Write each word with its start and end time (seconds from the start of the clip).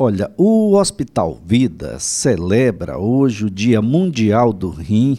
Olha, 0.00 0.30
o 0.36 0.76
Hospital 0.76 1.40
Vida 1.44 1.98
celebra 1.98 2.96
hoje 2.96 3.46
o 3.46 3.50
Dia 3.50 3.82
Mundial 3.82 4.52
do 4.52 4.70
Rim, 4.70 5.18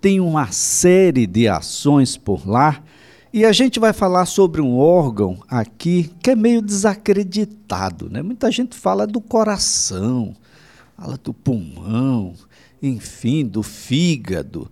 tem 0.00 0.18
uma 0.18 0.50
série 0.50 1.26
de 1.26 1.46
ações 1.46 2.16
por 2.16 2.48
lá 2.48 2.82
e 3.30 3.44
a 3.44 3.52
gente 3.52 3.78
vai 3.78 3.92
falar 3.92 4.24
sobre 4.24 4.62
um 4.62 4.78
órgão 4.78 5.42
aqui 5.46 6.10
que 6.22 6.30
é 6.30 6.34
meio 6.34 6.62
desacreditado, 6.62 8.08
né? 8.08 8.22
Muita 8.22 8.50
gente 8.50 8.74
fala 8.74 9.06
do 9.06 9.20
coração, 9.20 10.34
fala 10.96 11.18
do 11.22 11.34
pulmão, 11.34 12.32
enfim, 12.82 13.44
do 13.44 13.62
fígado. 13.62 14.70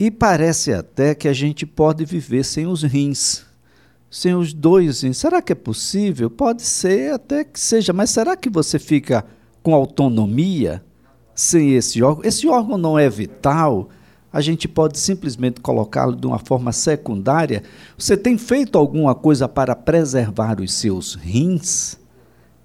E 0.00 0.10
parece 0.10 0.72
até 0.72 1.14
que 1.14 1.28
a 1.28 1.34
gente 1.34 1.66
pode 1.66 2.06
viver 2.06 2.42
sem 2.42 2.66
os 2.66 2.82
rins 2.82 3.44
sem 4.14 4.32
os 4.32 4.54
dois. 4.54 5.02
Será 5.14 5.42
que 5.42 5.50
é 5.50 5.56
possível? 5.56 6.30
Pode 6.30 6.62
ser 6.62 7.14
até 7.14 7.42
que 7.42 7.58
seja, 7.58 7.92
mas 7.92 8.10
será 8.10 8.36
que 8.36 8.48
você 8.48 8.78
fica 8.78 9.26
com 9.60 9.74
autonomia 9.74 10.84
sem 11.34 11.74
esse 11.74 12.00
órgão? 12.00 12.24
Esse 12.24 12.46
órgão 12.46 12.78
não 12.78 12.96
é 12.96 13.10
vital. 13.10 13.88
A 14.32 14.40
gente 14.40 14.68
pode 14.68 15.00
simplesmente 15.00 15.60
colocá-lo 15.60 16.14
de 16.14 16.28
uma 16.28 16.38
forma 16.38 16.70
secundária. 16.70 17.64
Você 17.98 18.16
tem 18.16 18.38
feito 18.38 18.78
alguma 18.78 19.16
coisa 19.16 19.48
para 19.48 19.74
preservar 19.74 20.60
os 20.60 20.72
seus 20.72 21.16
rins? 21.16 21.98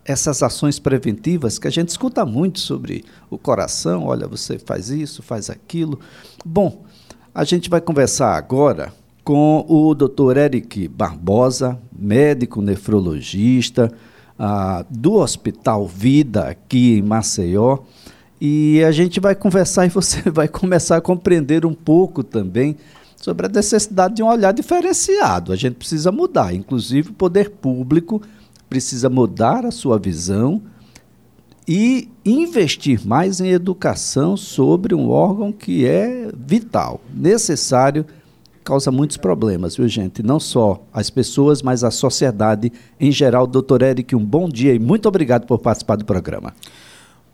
Essas 0.05 0.43
ações 0.43 0.77
preventivas 0.77 1.57
que 1.57 1.67
a 1.67 1.71
gente 1.71 1.89
escuta 1.89 2.23
muito 2.27 2.59
sobre 2.59 3.03
o 3.27 3.39
coração, 3.39 4.05
olha, 4.05 4.27
você 4.27 4.59
faz 4.59 4.91
isso, 4.91 5.23
faz 5.23 5.49
aquilo. 5.49 5.99
Bom, 6.45 6.83
a 7.33 7.43
gente 7.43 7.71
vai 7.71 7.81
conversar 7.81 8.35
agora 8.35 8.93
com 9.29 9.63
o 9.69 9.93
Dr. 9.93 10.37
Eric 10.37 10.87
Barbosa, 10.87 11.79
médico 11.95 12.63
nefrologista 12.63 13.93
ah, 14.39 14.83
do 14.89 15.17
Hospital 15.17 15.85
Vida 15.85 16.45
aqui 16.45 16.97
em 16.97 17.03
Maceió. 17.03 17.77
E 18.41 18.83
a 18.83 18.91
gente 18.91 19.19
vai 19.19 19.35
conversar 19.35 19.85
e 19.85 19.89
você 19.89 20.31
vai 20.31 20.47
começar 20.47 20.97
a 20.97 21.01
compreender 21.01 21.63
um 21.63 21.75
pouco 21.75 22.23
também 22.23 22.75
sobre 23.17 23.45
a 23.45 23.49
necessidade 23.49 24.15
de 24.15 24.23
um 24.23 24.27
olhar 24.27 24.51
diferenciado. 24.51 25.53
A 25.53 25.55
gente 25.55 25.75
precisa 25.75 26.11
mudar, 26.11 26.51
inclusive 26.55 27.11
o 27.11 27.13
poder 27.13 27.51
público 27.51 28.19
precisa 28.67 29.11
mudar 29.11 29.63
a 29.63 29.69
sua 29.69 29.99
visão 29.99 30.59
e 31.67 32.09
investir 32.25 33.05
mais 33.05 33.39
em 33.39 33.49
educação 33.49 34.35
sobre 34.35 34.95
um 34.95 35.07
órgão 35.07 35.51
que 35.51 35.85
é 35.85 36.31
vital, 36.35 36.99
necessário 37.13 38.07
causa 38.69 38.91
muitos 38.91 39.17
problemas, 39.17 39.75
viu, 39.75 39.87
gente? 39.87 40.21
Não 40.21 40.39
só 40.39 40.85
as 40.93 41.09
pessoas, 41.09 41.63
mas 41.63 41.83
a 41.83 41.89
sociedade 41.89 42.71
em 42.99 43.11
geral. 43.11 43.47
Doutor 43.47 43.81
Eric, 43.81 44.15
um 44.15 44.23
bom 44.23 44.47
dia 44.47 44.75
e 44.75 44.79
muito 44.79 45.07
obrigado 45.07 45.47
por 45.47 45.57
participar 45.57 45.95
do 45.95 46.05
programa. 46.05 46.53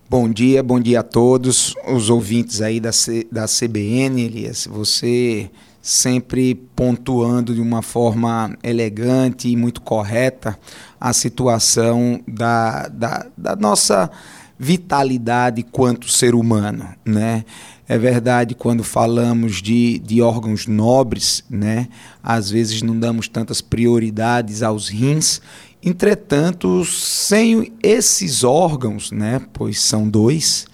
Bom 0.10 0.30
dia, 0.30 0.64
bom 0.64 0.80
dia 0.80 1.02
a 1.02 1.04
todos 1.04 1.76
os 1.94 2.10
ouvintes 2.10 2.62
aí 2.62 2.80
da, 2.80 2.94
C, 2.94 3.28
da 3.30 3.48
CBN, 3.48 4.22
Elias. 4.22 4.66
Você 4.72 5.50
sempre 5.82 6.56
pontuando 6.56 7.54
de 7.54 7.60
uma 7.60 7.82
forma 7.82 8.58
elegante 8.64 9.50
e 9.50 9.58
muito 9.58 9.82
correta 9.82 10.58
a 11.00 11.12
situação 11.12 12.22
da, 12.26 12.88
da, 12.88 13.28
da 13.38 13.56
nossa 13.58 14.10
vitalidade 14.58 15.64
quanto 15.64 16.10
ser 16.10 16.34
humano, 16.34 16.88
né? 17.04 17.44
É 17.88 17.98
verdade, 18.00 18.56
quando 18.56 18.84
falamos 18.84 19.62
de, 19.62 20.00
de 20.00 20.20
órgãos 20.20 20.66
nobres, 20.66 21.44
né, 21.48 21.88
às 22.24 22.50
vezes 22.50 22.82
não 22.82 23.00
damos 23.00 23.28
tantas 23.28 23.62
prioridades 23.62 24.64
aos 24.64 24.90
rins. 24.90 25.40
Entretanto, 25.84 26.84
sem 26.84 27.72
esses 27.84 28.44
órgãos, 28.44 29.12
né, 29.12 29.40
pois 29.54 29.80
são 29.80 30.10
dois, 30.10 30.66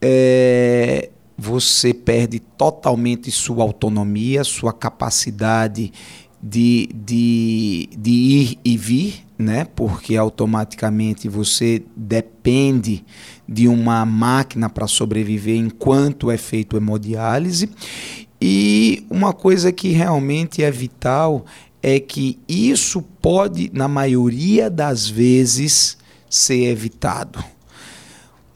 é, 0.00 1.10
você 1.36 1.92
perde 1.92 2.40
totalmente 2.40 3.30
sua 3.30 3.62
autonomia, 3.62 4.42
sua 4.42 4.72
capacidade 4.72 5.92
de, 6.42 6.88
de, 6.94 7.88
de 7.96 8.10
ir 8.10 8.58
e 8.64 8.76
vir, 8.76 9.24
né? 9.38 9.64
Porque 9.64 10.16
automaticamente 10.16 11.28
você 11.28 11.82
depende 11.96 13.04
de 13.48 13.68
uma 13.68 14.04
máquina 14.04 14.68
para 14.68 14.86
sobreviver 14.86 15.56
enquanto 15.56 16.30
é 16.30 16.36
feito 16.36 16.76
hemodiálise. 16.76 17.70
E 18.40 19.04
uma 19.10 19.32
coisa 19.32 19.72
que 19.72 19.88
realmente 19.88 20.62
é 20.62 20.70
vital 20.70 21.44
é 21.82 22.00
que 22.00 22.38
isso 22.48 23.00
pode, 23.00 23.70
na 23.72 23.88
maioria 23.88 24.68
das 24.68 25.08
vezes, 25.08 25.96
ser 26.28 26.64
evitado. 26.66 27.42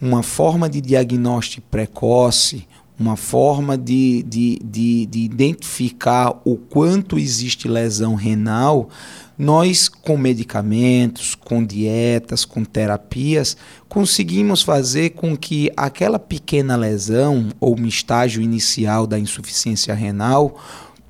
Uma 0.00 0.22
forma 0.22 0.68
de 0.68 0.80
diagnóstico 0.80 1.66
precoce, 1.70 2.66
uma 3.00 3.16
forma 3.16 3.78
de, 3.78 4.22
de, 4.24 4.60
de, 4.62 5.06
de 5.06 5.20
identificar 5.20 6.38
o 6.44 6.58
quanto 6.58 7.18
existe 7.18 7.66
lesão 7.66 8.14
renal, 8.14 8.90
nós, 9.38 9.88
com 9.88 10.18
medicamentos, 10.18 11.34
com 11.34 11.64
dietas, 11.64 12.44
com 12.44 12.62
terapias, 12.62 13.56
conseguimos 13.88 14.60
fazer 14.60 15.10
com 15.10 15.34
que 15.34 15.72
aquela 15.74 16.18
pequena 16.18 16.76
lesão 16.76 17.48
ou 17.58 17.74
um 17.80 17.86
estágio 17.86 18.42
inicial 18.42 19.06
da 19.06 19.18
insuficiência 19.18 19.94
renal 19.94 20.60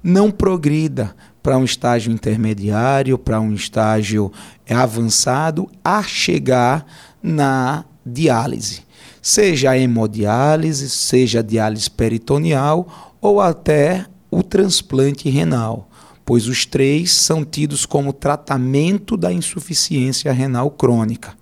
não 0.00 0.30
progrida 0.30 1.12
para 1.42 1.58
um 1.58 1.64
estágio 1.64 2.12
intermediário, 2.12 3.18
para 3.18 3.40
um 3.40 3.52
estágio 3.52 4.30
avançado, 4.70 5.68
a 5.84 6.04
chegar 6.04 6.86
na 7.20 7.84
diálise 8.06 8.88
seja 9.22 9.70
a 9.70 9.78
hemodiálise, 9.78 10.88
seja 10.88 11.40
a 11.40 11.42
diálise 11.42 11.90
peritoneal 11.90 13.16
ou 13.20 13.40
até 13.40 14.06
o 14.30 14.42
transplante 14.42 15.28
renal, 15.28 15.88
pois 16.24 16.46
os 16.46 16.64
três 16.64 17.12
são 17.12 17.44
tidos 17.44 17.84
como 17.84 18.12
tratamento 18.12 19.16
da 19.16 19.32
insuficiência 19.32 20.32
renal 20.32 20.70
crônica. 20.70 21.34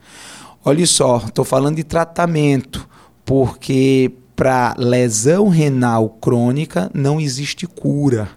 Olha 0.64 0.86
só, 0.86 1.18
estou 1.18 1.44
falando 1.44 1.76
de 1.76 1.84
tratamento, 1.84 2.88
porque 3.24 4.12
para 4.34 4.74
lesão 4.78 5.48
renal 5.48 6.08
crônica 6.08 6.90
não 6.94 7.20
existe 7.20 7.66
cura. 7.66 8.28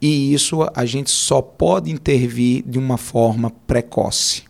E 0.00 0.32
isso 0.32 0.66
a 0.74 0.84
gente 0.84 1.10
só 1.10 1.42
pode 1.42 1.90
intervir 1.90 2.64
de 2.66 2.78
uma 2.78 2.96
forma 2.96 3.50
precoce. 3.66 4.49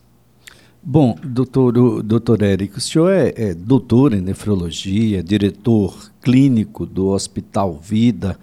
Bom, 0.83 1.15
doutor, 1.23 2.03
doutor 2.03 2.41
Érico, 2.43 2.79
o 2.79 2.81
senhor 2.81 3.13
é, 3.13 3.35
é 3.37 3.55
doutor 3.55 4.15
em 4.15 4.23
nefrologia, 4.23 5.23
diretor 5.23 6.11
clínico 6.23 6.87
do 6.87 7.09
Hospital 7.09 7.75
Vida, 7.75 8.39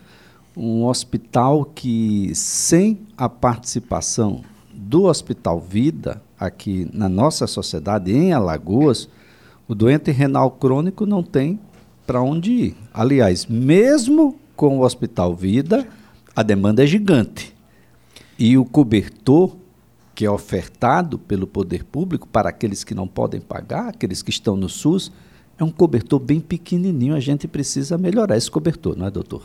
um 0.55 0.85
hospital 0.85 1.65
que, 1.65 2.31
sem 2.35 2.99
a 3.17 3.27
participação 3.27 4.43
do 4.71 5.05
Hospital 5.05 5.59
Vida, 5.59 6.21
aqui 6.39 6.87
na 6.93 7.09
nossa 7.09 7.47
sociedade, 7.47 8.11
em 8.11 8.31
Alagoas, 8.31 9.09
o 9.67 9.73
doente 9.73 10.11
renal 10.11 10.51
crônico 10.51 11.07
não 11.07 11.23
tem 11.23 11.59
para 12.05 12.21
onde 12.21 12.51
ir. 12.51 12.75
Aliás, 12.93 13.47
mesmo 13.47 14.35
com 14.55 14.77
o 14.77 14.83
Hospital 14.83 15.35
Vida, 15.35 15.87
a 16.35 16.43
demanda 16.43 16.83
é 16.83 16.87
gigante. 16.87 17.55
E 18.37 18.59
o 18.59 18.63
cobertor 18.63 19.57
que 20.17 20.25
é 20.25 20.31
ofertado 20.31 21.19
pelo 21.19 21.45
poder 21.45 21.83
público 21.83 22.27
para 22.27 22.49
aqueles 22.49 22.83
que 22.83 22.95
não 22.95 23.07
podem 23.07 23.39
pagar, 23.39 23.89
aqueles 23.89 24.23
que 24.23 24.31
estão 24.31 24.57
no 24.57 24.67
SUS, 24.67 25.11
é 25.59 25.63
um 25.63 25.69
cobertor 25.69 26.19
bem 26.19 26.39
pequenininho. 26.39 27.13
A 27.13 27.19
gente 27.19 27.47
precisa 27.47 27.99
melhorar 27.99 28.35
esse 28.35 28.49
cobertor, 28.49 28.97
não 28.97 29.05
é, 29.05 29.11
doutor? 29.11 29.43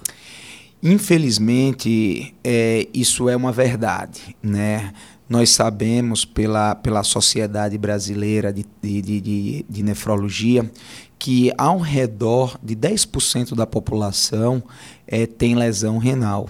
Infelizmente, 0.83 2.35
é, 2.43 2.89
isso 2.95 3.29
é 3.29 3.37
uma 3.37 3.53
verdade, 3.53 4.35
né? 4.43 4.95
Nós 5.29 5.51
sabemos 5.51 6.25
pela, 6.25 6.75
pela 6.75 7.03
Sociedade 7.03 7.77
Brasileira 7.77 8.51
de, 8.51 8.65
de, 8.81 9.03
de, 9.03 9.67
de 9.69 9.83
Nefrologia 9.83 10.71
que 11.19 11.53
ao 11.59 11.81
redor 11.81 12.59
de 12.63 12.75
10% 12.75 13.55
da 13.55 13.67
população 13.67 14.63
é, 15.07 15.27
tem 15.27 15.55
lesão 15.55 15.99
renal. 15.99 16.49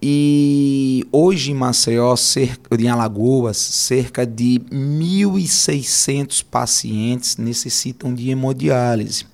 E 0.00 1.04
hoje 1.10 1.50
em 1.50 1.54
Maceió, 1.54 2.14
cerca, 2.14 2.80
em 2.80 2.88
Alagoas, 2.88 3.56
cerca 3.56 4.24
de 4.24 4.60
1.600 4.70 6.44
pacientes 6.48 7.36
necessitam 7.36 8.14
de 8.14 8.30
hemodiálise. 8.30 9.26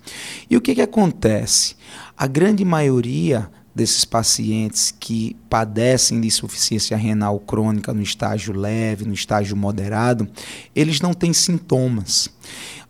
E 0.49 0.57
o 0.57 0.61
que, 0.61 0.73
que 0.73 0.81
acontece? 0.81 1.75
A 2.17 2.25
grande 2.25 2.65
maioria 2.65 3.49
desses 3.75 4.05
pacientes 4.05 4.95
que 4.97 5.35
padecem 5.49 6.21
de 6.21 6.27
insuficiência 6.27 6.95
renal 6.95 7.37
crônica 7.39 7.93
no 7.93 8.01
estágio 8.01 8.53
leve, 8.53 9.05
no 9.05 9.13
estágio 9.13 9.57
moderado, 9.57 10.27
eles 10.73 11.01
não 11.01 11.13
têm 11.13 11.33
sintomas. 11.33 12.29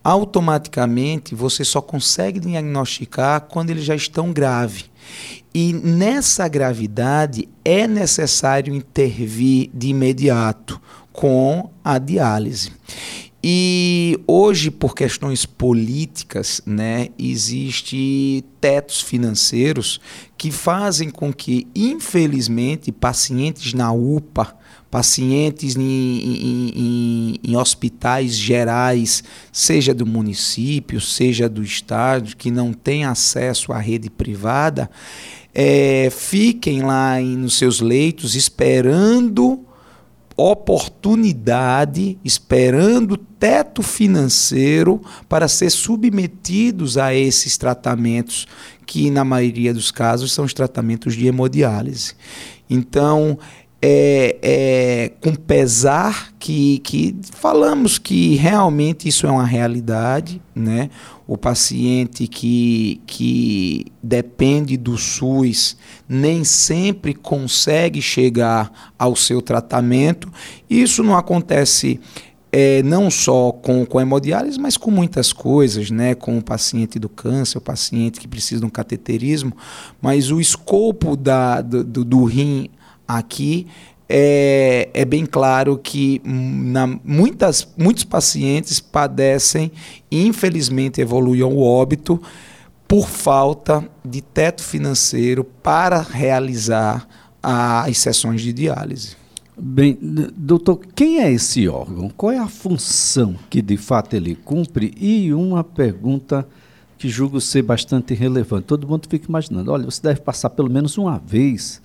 Automaticamente 0.04 1.34
você 1.34 1.64
só 1.64 1.82
consegue 1.82 2.38
diagnosticar 2.38 3.40
quando 3.40 3.70
eles 3.70 3.84
já 3.84 3.96
estão 3.96 4.32
graves. 4.32 4.88
E 5.58 5.72
nessa 5.72 6.46
gravidade 6.48 7.48
é 7.64 7.88
necessário 7.88 8.74
intervir 8.74 9.70
de 9.72 9.88
imediato 9.88 10.78
com 11.10 11.70
a 11.82 11.96
diálise. 11.96 12.72
E 13.42 14.20
hoje, 14.26 14.70
por 14.70 14.94
questões 14.94 15.46
políticas, 15.46 16.60
né, 16.66 17.08
existe 17.18 18.44
tetos 18.60 19.00
financeiros 19.00 19.98
que 20.36 20.50
fazem 20.50 21.08
com 21.08 21.32
que, 21.32 21.66
infelizmente, 21.74 22.92
pacientes 22.92 23.72
na 23.72 23.90
UPA, 23.90 24.54
pacientes 24.90 25.74
em, 25.74 25.82
em, 25.82 26.72
em, 26.76 27.40
em, 27.42 27.56
hospitais 27.56 28.36
gerais, 28.36 29.24
seja 29.50 29.94
do 29.94 30.06
município, 30.06 31.00
seja 31.00 31.48
do 31.48 31.62
estado, 31.62 32.36
que 32.36 32.50
não 32.50 32.72
têm 32.72 33.04
acesso 33.04 33.72
à 33.72 33.78
rede 33.78 34.08
privada, 34.10 34.90
é, 35.58 36.10
fiquem 36.10 36.82
lá 36.82 37.18
nos 37.18 37.56
seus 37.56 37.80
leitos 37.80 38.34
esperando 38.34 39.64
oportunidade, 40.36 42.18
esperando 42.22 43.16
teto 43.16 43.82
financeiro 43.82 45.00
para 45.30 45.48
ser 45.48 45.70
submetidos 45.70 46.98
a 46.98 47.14
esses 47.14 47.56
tratamentos, 47.56 48.46
que 48.84 49.10
na 49.10 49.24
maioria 49.24 49.72
dos 49.72 49.90
casos 49.90 50.30
são 50.30 50.44
os 50.44 50.52
tratamentos 50.52 51.14
de 51.14 51.26
hemodiálise. 51.26 52.12
Então, 52.68 53.38
é, 53.80 54.38
é, 54.42 55.12
com 55.20 55.34
pesar 55.34 56.32
que, 56.38 56.78
que 56.78 57.14
falamos 57.32 57.98
que 57.98 58.34
realmente 58.34 59.08
isso 59.08 59.26
é 59.26 59.30
uma 59.30 59.44
realidade, 59.44 60.40
né? 60.54 60.90
O 61.26 61.36
paciente 61.36 62.26
que, 62.26 63.00
que 63.06 63.86
depende 64.02 64.76
do 64.76 64.96
SUS 64.96 65.76
nem 66.08 66.44
sempre 66.44 67.12
consegue 67.12 68.00
chegar 68.00 68.92
ao 68.98 69.16
seu 69.16 69.42
tratamento. 69.42 70.32
Isso 70.70 71.02
não 71.02 71.16
acontece 71.16 72.00
é, 72.52 72.82
não 72.82 73.10
só 73.10 73.52
com, 73.52 73.84
com 73.84 74.00
hemodiálise, 74.00 74.58
mas 74.58 74.76
com 74.76 74.90
muitas 74.90 75.32
coisas, 75.32 75.90
né? 75.90 76.14
com 76.14 76.38
o 76.38 76.42
paciente 76.42 76.98
do 76.98 77.08
câncer, 77.08 77.58
o 77.58 77.60
paciente 77.60 78.20
que 78.20 78.28
precisa 78.28 78.60
de 78.60 78.66
um 78.66 78.70
cateterismo, 78.70 79.52
mas 80.00 80.30
o 80.30 80.40
escopo 80.40 81.16
da, 81.16 81.60
do, 81.60 81.84
do, 81.84 82.04
do 82.04 82.24
rim 82.24 82.70
aqui 83.06 83.66
é, 84.08 84.88
é, 84.94 85.04
bem 85.04 85.26
claro 85.26 85.76
que 85.78 86.22
na, 86.24 86.86
muitas, 87.04 87.66
muitos 87.76 88.04
pacientes 88.04 88.78
padecem 88.78 89.72
infelizmente 90.10 91.00
evoluem 91.00 91.42
ao 91.42 91.58
óbito 91.58 92.22
por 92.86 93.08
falta 93.08 93.84
de 94.04 94.20
teto 94.20 94.62
financeiro 94.62 95.42
para 95.42 96.00
realizar 96.00 97.08
as 97.42 97.98
sessões 97.98 98.40
de 98.40 98.52
diálise. 98.52 99.16
Bem, 99.58 99.98
doutor, 100.36 100.80
quem 100.94 101.20
é 101.20 101.32
esse 101.32 101.66
órgão? 101.66 102.10
Qual 102.10 102.30
é 102.30 102.38
a 102.38 102.46
função 102.46 103.34
que 103.50 103.62
de 103.62 103.76
fato 103.76 104.14
ele 104.14 104.36
cumpre? 104.36 104.92
E 104.96 105.32
uma 105.32 105.64
pergunta 105.64 106.46
que 106.98 107.08
julgo 107.08 107.40
ser 107.40 107.62
bastante 107.62 108.14
relevante. 108.14 108.66
Todo 108.66 108.86
mundo 108.86 109.08
fica 109.08 109.26
imaginando, 109.28 109.72
olha, 109.72 109.84
você 109.84 110.02
deve 110.02 110.20
passar 110.20 110.50
pelo 110.50 110.70
menos 110.70 110.96
uma 110.96 111.18
vez 111.18 111.82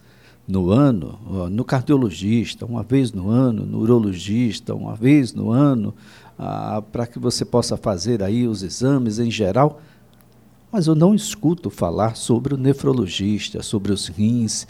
no 0.48 0.72
ano, 0.72 1.50
no 1.50 1.64
cardiologista, 1.64 2.66
uma 2.66 2.84
vez 2.84 3.12
no 3.12 3.30
ano, 3.30 3.66
no 3.66 3.80
urologista, 3.80 4.76
uma 4.76 4.96
vez 4.96 5.34
no 5.34 5.52
ano, 5.52 5.94
ah, 6.38 6.82
para 6.92 7.06
que 7.06 7.20
você 7.20 7.46
possa 7.46 7.78
fazer 7.78 8.24
aí 8.24 8.48
os 8.48 8.64
exames 8.64 9.20
em 9.20 9.30
geral. 9.30 9.80
Mas 10.72 10.88
eu 10.88 10.96
não 10.96 11.14
escuto 11.14 11.70
falar 11.70 12.16
sobre 12.16 12.54
o 12.54 12.58
nefrologista, 12.58 13.62
sobre 13.62 13.92
os 13.92 14.08
rins. 14.08 14.66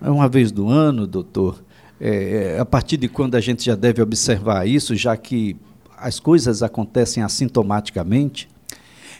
É 0.00 0.10
uma 0.10 0.28
vez 0.28 0.50
no 0.50 0.68
ano, 0.68 1.06
doutor. 1.06 1.62
É, 2.00 2.54
é, 2.56 2.58
a 2.58 2.64
partir 2.64 2.96
de 2.96 3.06
quando 3.06 3.36
a 3.36 3.40
gente 3.40 3.64
já 3.64 3.76
deve 3.76 4.02
observar 4.02 4.66
isso, 4.66 4.96
já 4.96 5.16
que 5.16 5.56
as 5.96 6.18
coisas 6.18 6.62
acontecem 6.62 7.22
assintomaticamente? 7.22 8.48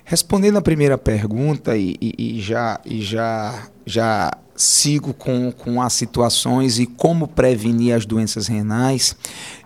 Respondendo 0.04 0.56
a 0.56 0.62
primeira 0.62 0.98
pergunta 0.98 1.76
e, 1.76 1.96
e, 2.00 2.38
e 2.38 2.40
já, 2.40 2.80
e 2.84 3.00
já, 3.00 3.68
já 3.86 4.32
sigo 4.62 5.12
com, 5.12 5.50
com 5.52 5.82
as 5.82 5.92
situações 5.92 6.78
e 6.78 6.86
como 6.86 7.26
prevenir 7.26 7.94
as 7.94 8.06
doenças 8.06 8.46
renais, 8.46 9.16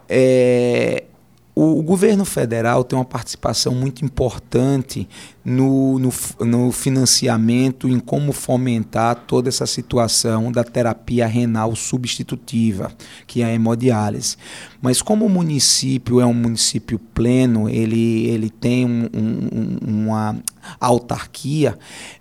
é, 0.08 1.04
o, 1.54 1.78
o, 1.78 1.82
governo 1.82 2.24
federal 2.24 2.84
tem 2.84 2.98
uma 2.98 3.04
participação 3.04 3.74
muito 3.74 4.04
importante 4.04 5.08
no, 5.44 5.98
no, 5.98 6.10
no, 6.40 6.70
financiamento, 6.70 7.88
em 7.88 7.98
como 7.98 8.30
fomentar 8.32 9.24
toda 9.26 9.48
essa 9.48 9.66
situação 9.66 10.52
da 10.52 10.62
terapia 10.62 11.26
renal 11.26 11.74
substitutiva, 11.74 12.92
que 13.26 13.40
é 13.42 13.46
a 13.46 13.52
hemodiálise. 13.52 14.36
Mas 14.82 15.00
como 15.00 15.24
o 15.24 15.30
município 15.30 16.20
é 16.20 16.26
um 16.26 16.34
município 16.34 16.98
pleno, 16.98 17.68
ele, 17.68 18.26
ele 18.26 18.50
tem 18.50 18.84
um, 18.84 19.08
um, 19.14 19.78
uma 19.82 20.36
autarquia, 20.78 21.78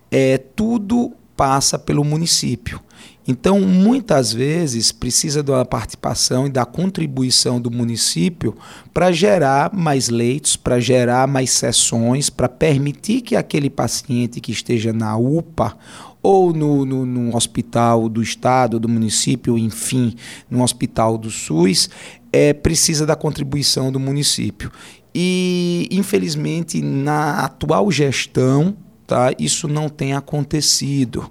é, 0.09 0.37
tudo 0.37 1.13
passa 1.35 1.77
pelo 1.77 2.03
município. 2.03 2.79
Então, 3.27 3.59
muitas 3.59 4.31
vezes, 4.31 4.91
precisa 4.91 5.41
da 5.41 5.65
participação 5.65 6.45
e 6.45 6.49
da 6.49 6.63
contribuição 6.63 7.59
do 7.59 7.71
município 7.71 8.55
para 8.93 9.11
gerar 9.11 9.73
mais 9.73 10.09
leitos, 10.09 10.55
para 10.55 10.79
gerar 10.79 11.27
mais 11.27 11.49
sessões, 11.49 12.29
para 12.29 12.47
permitir 12.47 13.21
que 13.21 13.35
aquele 13.35 13.69
paciente 13.69 14.39
que 14.39 14.51
esteja 14.51 14.93
na 14.93 15.17
UPA 15.17 15.75
ou 16.21 16.53
no, 16.53 16.85
no, 16.85 17.05
no, 17.05 17.35
hospital 17.35 18.07
do 18.09 18.21
estado, 18.21 18.79
do 18.79 18.89
município, 18.89 19.57
enfim, 19.57 20.15
no 20.49 20.63
hospital 20.63 21.17
do 21.17 21.31
SUS, 21.31 21.89
é, 22.31 22.53
precisa 22.53 23.05
da 23.05 23.15
contribuição 23.15 23.91
do 23.91 23.99
município. 23.99 24.71
E, 25.13 25.87
infelizmente, 25.91 26.81
na 26.81 27.45
atual 27.45 27.91
gestão, 27.91 28.75
tá? 29.05 29.33
Isso 29.37 29.67
não 29.67 29.89
tem 29.89 30.13
acontecido. 30.13 31.29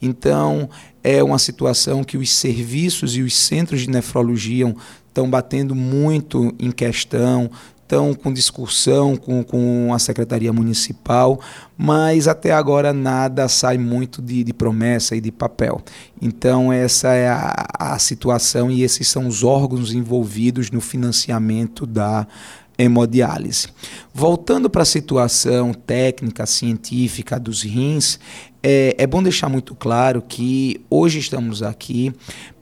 Então, 0.00 0.68
é 1.02 1.22
uma 1.22 1.38
situação 1.38 2.04
que 2.04 2.16
os 2.16 2.30
serviços 2.30 3.16
e 3.16 3.22
os 3.22 3.34
centros 3.34 3.82
de 3.82 3.90
nefrologia 3.90 4.74
estão 5.08 5.28
batendo 5.28 5.74
muito 5.74 6.54
em 6.58 6.70
questão, 6.70 7.50
estão 7.82 8.14
com 8.14 8.32
discussão 8.32 9.16
com, 9.16 9.44
com 9.44 9.92
a 9.94 9.98
Secretaria 9.98 10.52
Municipal, 10.52 11.40
mas 11.76 12.28
até 12.28 12.52
agora 12.52 12.92
nada 12.92 13.48
sai 13.48 13.78
muito 13.78 14.22
de, 14.22 14.44
de 14.44 14.52
promessa 14.52 15.16
e 15.16 15.20
de 15.20 15.32
papel. 15.32 15.80
Então, 16.20 16.72
essa 16.72 17.12
é 17.12 17.28
a, 17.28 17.66
a 17.78 17.98
situação 17.98 18.70
e 18.70 18.82
esses 18.82 19.08
são 19.08 19.26
os 19.26 19.42
órgãos 19.42 19.92
envolvidos 19.92 20.70
no 20.70 20.80
financiamento 20.80 21.86
da 21.86 22.26
hemodiálise. 22.78 23.68
Voltando 24.12 24.68
para 24.68 24.82
a 24.82 24.86
situação 24.86 25.72
técnica, 25.72 26.46
científica 26.46 27.38
dos 27.38 27.62
rins, 27.62 28.18
é, 28.66 28.94
é, 28.96 29.06
bom 29.06 29.22
deixar 29.22 29.50
muito 29.50 29.74
claro 29.74 30.22
que 30.22 30.80
hoje 30.88 31.18
estamos 31.18 31.62
aqui 31.62 32.10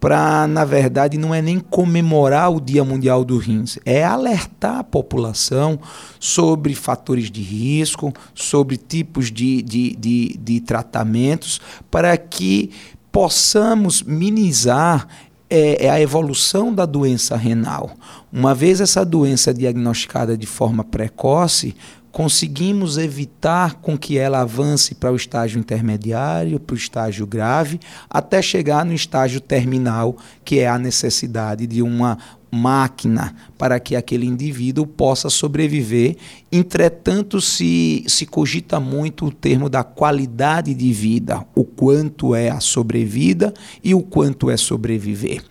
para, 0.01 0.49
na 0.49 0.65
verdade, 0.65 1.17
não 1.17 1.33
é 1.33 1.41
nem 1.41 1.61
comemorar 1.61 2.51
o 2.51 2.61
Dia 2.61 2.83
Mundial 2.83 3.25
do 3.25 3.39
Rins, 3.39 3.79
é 3.87 4.03
alertar 4.03 4.79
a 4.79 4.85
população 4.85 5.79
sobre 6.19 6.75
fatores 6.75 7.31
de 7.31 7.41
risco, 7.41 8.13
sobre 8.35 8.77
tipos 8.77 9.02
de, 9.05 9.63
de, 9.63 9.97
de, 9.97 10.39
de 10.39 10.61
tratamentos, 10.61 11.61
para 11.91 12.17
que 12.17 12.71
possamos 13.11 14.03
minimizar 14.03 15.07
é, 15.51 15.85
é, 15.85 15.91
a 15.91 16.01
evolução 16.01 16.75
da 16.75 16.87
doença 16.87 17.37
renal. 17.37 17.95
Uma 18.33 18.55
vez 18.55 18.81
essa 18.81 19.05
doença 19.05 19.53
diagnosticada 19.53 20.35
de 20.35 20.47
forma 20.47 20.83
precoce, 20.83 21.77
conseguimos 22.13 22.99
evitar 22.99 23.77
com 23.77 23.97
que 23.97 24.19
ela 24.19 24.43
avance 24.43 24.95
para 24.95 25.11
o 25.11 25.17
estágio 25.17 25.59
intermediário, 25.59 26.61
para 26.61 26.75
o 26.75 26.77
estágio 26.77 27.27
grave, 27.27 27.81
até 28.09 28.43
chegar 28.43 28.85
no 28.85 28.93
estágio 28.93 29.41
terminal, 29.41 30.17
que 30.45 30.59
é 30.59 30.69
a 30.69 30.79
necessidade 30.79 31.67
de 31.67 31.81
uma 31.81 32.19
máquina 32.55 33.35
para 33.57 33.81
que 33.81 33.97
aquele 33.97 34.27
indivíduo 34.27 34.87
possa 34.87 35.31
sobreviver. 35.31 36.17
Entretanto, 36.53 37.41
se, 37.41 38.05
se 38.07 38.27
cogita 38.27 38.79
muito 38.79 39.25
o 39.25 39.33
termo 39.33 39.71
da 39.71 39.83
qualidade 39.83 40.75
de 40.75 40.93
vida, 40.93 41.43
o 41.55 41.65
quanto 41.65 42.35
é 42.35 42.51
a 42.51 42.61
sobrevida 42.61 43.55
e 43.83 43.95
o 43.95 44.03
quanto 44.03 44.51
é 44.51 44.57
sobreviver. 44.59 45.43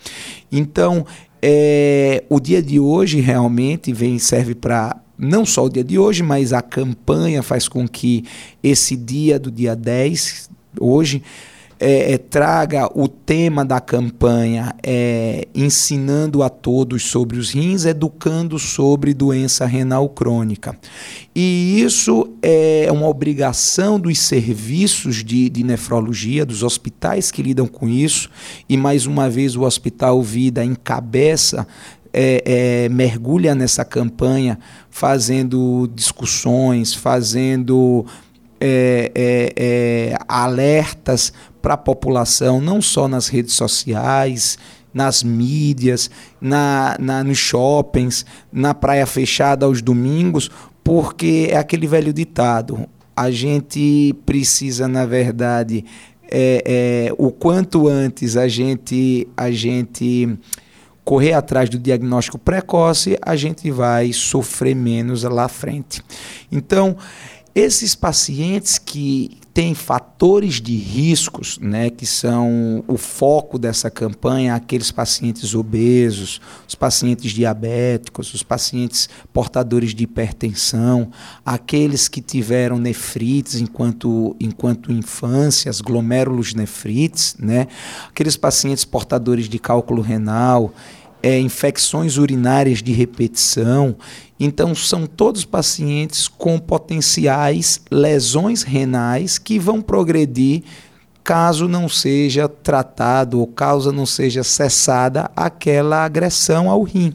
Então, 0.51 1.07
é, 1.41 2.23
o 2.29 2.39
dia 2.39 2.61
de 2.61 2.79
hoje 2.79 3.19
realmente 3.19 3.91
vem 3.91 4.19
serve 4.19 4.53
para 4.53 5.01
não 5.21 5.45
só 5.45 5.65
o 5.65 5.69
dia 5.69 5.83
de 5.83 5.99
hoje, 5.99 6.23
mas 6.23 6.51
a 6.51 6.63
campanha 6.63 7.43
faz 7.43 7.67
com 7.67 7.87
que 7.87 8.25
esse 8.63 8.95
dia 8.95 9.37
do 9.37 9.51
dia 9.51 9.75
10, 9.75 10.49
hoje, 10.79 11.21
é, 11.83 12.13
é, 12.13 12.17
traga 12.19 12.87
o 12.93 13.07
tema 13.07 13.65
da 13.65 13.81
campanha 13.81 14.75
é, 14.83 15.47
ensinando 15.55 16.43
a 16.43 16.49
todos 16.49 17.01
sobre 17.03 17.39
os 17.39 17.49
rins, 17.49 17.85
educando 17.85 18.59
sobre 18.59 19.15
doença 19.15 19.65
renal 19.65 20.07
crônica. 20.07 20.77
E 21.35 21.81
isso 21.81 22.29
é 22.39 22.87
uma 22.91 23.07
obrigação 23.07 23.99
dos 23.99 24.19
serviços 24.19 25.23
de, 25.23 25.49
de 25.49 25.63
nefrologia, 25.63 26.45
dos 26.45 26.61
hospitais 26.61 27.31
que 27.31 27.41
lidam 27.41 27.65
com 27.65 27.89
isso, 27.89 28.29
e 28.69 28.77
mais 28.77 29.07
uma 29.07 29.27
vez 29.27 29.55
o 29.55 29.63
Hospital 29.63 30.21
Vida 30.21 30.63
encabeça 30.63 31.65
é, 32.13 32.43
é, 32.85 32.89
mergulha 32.89 33.55
nessa 33.55 33.85
campanha 33.85 34.59
fazendo 34.89 35.89
discussões, 35.95 36.93
fazendo 36.93 38.05
é, 38.59 39.11
é, 39.15 39.53
é 39.55 40.17
alertas 40.27 41.33
para 41.61 41.75
a 41.75 41.77
população, 41.77 42.59
não 42.59 42.81
só 42.81 43.07
nas 43.07 43.27
redes 43.27 43.53
sociais, 43.53 44.57
nas 44.93 45.23
mídias, 45.23 46.09
na, 46.39 46.97
na, 46.99 47.23
nos 47.23 47.37
shoppings, 47.37 48.25
na 48.51 48.73
praia 48.73 49.05
fechada 49.05 49.65
aos 49.65 49.81
domingos, 49.81 50.49
porque 50.83 51.47
é 51.49 51.57
aquele 51.57 51.87
velho 51.87 52.11
ditado: 52.11 52.87
a 53.15 53.31
gente 53.31 54.15
precisa, 54.25 54.87
na 54.87 55.05
verdade, 55.05 55.85
é, 56.29 56.63
é, 57.09 57.13
o 57.17 57.31
quanto 57.31 57.87
antes 57.87 58.37
a 58.37 58.47
gente, 58.47 59.27
a 59.35 59.51
gente 59.51 60.37
correr 61.11 61.33
atrás 61.33 61.69
do 61.69 61.77
diagnóstico 61.77 62.37
precoce, 62.39 63.19
a 63.21 63.35
gente 63.35 63.69
vai 63.69 64.13
sofrer 64.13 64.73
menos 64.73 65.23
lá 65.23 65.43
à 65.43 65.49
frente. 65.49 66.01
Então, 66.49 66.95
esses 67.53 67.93
pacientes 67.95 68.77
que 68.77 69.37
têm 69.53 69.75
fatores 69.75 70.61
de 70.61 70.73
riscos, 70.77 71.59
né, 71.59 71.89
que 71.89 72.05
são 72.05 72.81
o 72.87 72.95
foco 72.95 73.59
dessa 73.59 73.91
campanha, 73.91 74.55
aqueles 74.55 74.89
pacientes 74.89 75.53
obesos, 75.53 76.39
os 76.65 76.75
pacientes 76.75 77.33
diabéticos, 77.33 78.33
os 78.33 78.41
pacientes 78.41 79.09
portadores 79.33 79.93
de 79.93 80.05
hipertensão, 80.05 81.11
aqueles 81.45 82.07
que 82.07 82.21
tiveram 82.21 82.77
nefrites 82.77 83.59
enquanto, 83.59 84.33
enquanto 84.39 84.93
infância, 84.93 85.69
as 85.69 85.81
glomérulos 85.81 86.53
nefrites, 86.53 87.35
né, 87.37 87.67
aqueles 88.07 88.37
pacientes 88.37 88.85
portadores 88.85 89.49
de 89.49 89.59
cálculo 89.59 90.01
renal, 90.01 90.73
é, 91.21 91.39
infecções 91.39 92.17
urinárias 92.17 92.81
de 92.81 92.91
repetição. 92.91 93.95
Então, 94.39 94.73
são 94.73 95.05
todos 95.05 95.45
pacientes 95.45 96.27
com 96.27 96.57
potenciais 96.57 97.81
lesões 97.91 98.63
renais 98.63 99.37
que 99.37 99.59
vão 99.59 99.81
progredir 99.81 100.63
caso 101.23 101.67
não 101.67 101.87
seja 101.87 102.49
tratado 102.49 103.39
ou 103.39 103.47
causa 103.47 103.91
não 103.91 104.05
seja 104.05 104.43
cessada 104.43 105.29
aquela 105.35 106.03
agressão 106.03 106.69
ao 106.69 106.81
rim. 106.81 107.13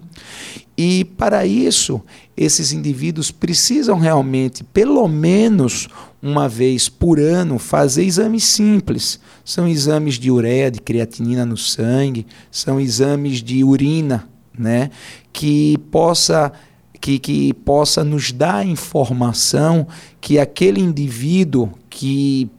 E 0.78 1.04
para 1.04 1.46
isso, 1.46 2.00
esses 2.36 2.72
indivíduos 2.72 3.30
precisam 3.30 3.98
realmente, 3.98 4.62
pelo 4.62 5.08
menos 5.08 5.88
uma 6.22 6.48
vez 6.48 6.88
por 6.88 7.18
ano, 7.18 7.58
fazer 7.58 8.04
exames 8.04 8.44
simples. 8.44 9.18
São 9.44 9.66
exames 9.66 10.14
de 10.14 10.30
ureia, 10.30 10.70
de 10.70 10.80
creatinina 10.80 11.46
no 11.46 11.56
sangue, 11.56 12.26
são 12.50 12.80
exames 12.80 13.42
de 13.42 13.64
urina, 13.64 14.28
né? 14.56 14.90
Que 15.32 15.78
possa 15.90 16.52
que, 17.00 17.18
que 17.18 17.54
possa 17.54 18.02
nos 18.02 18.32
dar 18.32 18.66
informação 18.66 19.86
que 20.20 20.38
aquele 20.38 20.80
indivíduo 20.80 21.70
que 21.88 22.50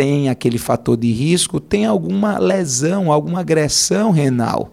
tem 0.00 0.30
aquele 0.30 0.56
fator 0.56 0.96
de 0.96 1.12
risco 1.12 1.60
tem 1.60 1.84
alguma 1.84 2.38
lesão, 2.38 3.12
alguma 3.12 3.40
agressão 3.40 4.10
renal. 4.10 4.72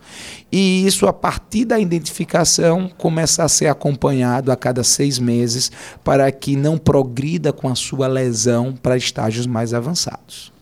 E 0.49 0.87
isso, 0.87 1.05
a 1.05 1.11
partir 1.11 1.65
da 1.65 1.77
identificação, 1.77 2.89
começa 2.97 3.43
a 3.43 3.49
ser 3.49 3.67
acompanhado 3.67 4.53
a 4.53 4.55
cada 4.55 4.85
seis 4.85 5.19
meses 5.19 5.69
para 6.01 6.31
que 6.31 6.55
não 6.55 6.77
progrida 6.77 7.51
com 7.51 7.67
a 7.67 7.75
sua 7.75 8.07
lesão 8.07 8.73
para 8.81 8.95
estágios 8.95 9.45
mais 9.45 9.73
avançados. 9.73 10.53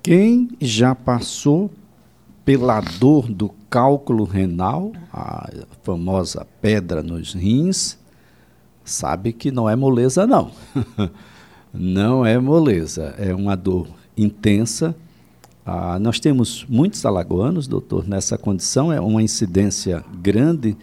Quem 0.00 0.50
já 0.60 0.94
passou 0.94 1.68
pela 2.44 2.80
dor 2.80 3.26
do 3.28 3.50
cálculo 3.68 4.22
renal, 4.22 4.92
a 5.12 5.50
famosa 5.82 6.46
pedra 6.60 7.02
nos 7.02 7.34
rins, 7.34 7.98
sabe 8.84 9.32
que 9.32 9.50
não 9.50 9.68
é 9.68 9.74
moleza, 9.74 10.28
não. 10.28 10.52
não 11.74 12.24
é 12.24 12.38
moleza, 12.38 13.16
é 13.18 13.34
uma 13.34 13.56
dor 13.56 13.88
intensa. 14.16 14.94
Ah, 15.64 15.98
nós 15.98 16.18
temos 16.18 16.66
muitos 16.68 17.04
alagoanos, 17.06 17.66
doutor, 17.66 18.06
nessa 18.06 18.36
condição, 18.36 18.92
é 18.92 19.00
uma 19.00 19.22
incidência 19.22 20.04
grande. 20.20 20.76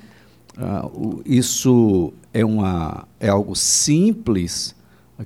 Ah, 0.57 0.88
o, 0.88 1.21
isso 1.25 2.13
é, 2.33 2.45
uma, 2.45 3.07
é 3.19 3.29
algo 3.29 3.55
simples, 3.55 4.75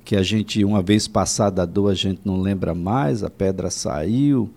que 0.04 0.16
a 0.16 0.22
gente, 0.22 0.64
uma 0.64 0.82
vez 0.82 1.06
passada 1.06 1.62
a 1.62 1.66
dor, 1.66 1.90
a 1.90 1.94
gente 1.94 2.20
não 2.24 2.40
lembra 2.40 2.74
mais, 2.74 3.22
a 3.22 3.30
pedra 3.30 3.70
saiu 3.70 4.50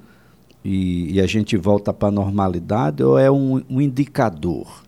e, 0.63 1.13
e 1.13 1.21
a 1.21 1.27
gente 1.27 1.55
volta 1.55 1.93
para 1.93 2.07
a 2.07 2.11
normalidade, 2.11 3.03
ou 3.03 3.19
é 3.19 3.29
um, 3.29 3.61
um 3.69 3.79
indicador? 3.79 4.83